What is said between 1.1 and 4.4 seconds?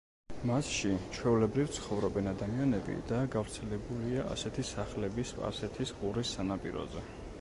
ჩვეულებრივ ცხოვრობენ ადამიანები და გავრცელებულია